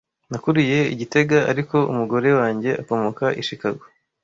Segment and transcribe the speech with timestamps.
[0.29, 3.83] Nakuriye i gitega, ariko umugore wanjye akomoka i Chicago.